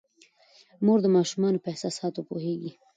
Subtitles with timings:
[0.85, 2.71] مور د ماشومانو په احساساتو پوهیږي.